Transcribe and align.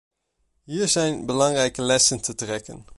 Hier 0.65 0.87
zijn 0.87 1.25
belangrijke 1.25 1.81
lessen 1.81 2.21
te 2.21 2.35
trekken. 2.35 2.85